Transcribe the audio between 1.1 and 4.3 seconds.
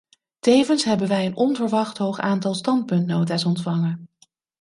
een onverwacht hoog aantal standpuntnota's ontvangen.